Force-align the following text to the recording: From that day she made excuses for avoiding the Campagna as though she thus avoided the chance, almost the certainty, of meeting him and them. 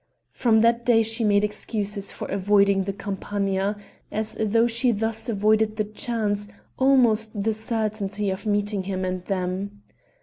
From 0.33 0.57
that 0.65 0.83
day 0.83 1.03
she 1.03 1.23
made 1.23 1.43
excuses 1.43 2.11
for 2.11 2.27
avoiding 2.29 2.85
the 2.85 2.91
Campagna 2.93 3.75
as 4.11 4.35
though 4.41 4.65
she 4.65 4.91
thus 4.91 5.29
avoided 5.29 5.75
the 5.77 5.83
chance, 5.83 6.47
almost 6.79 7.43
the 7.43 7.53
certainty, 7.53 8.31
of 8.31 8.47
meeting 8.47 8.85
him 8.85 9.05
and 9.05 9.23
them. 9.25 9.83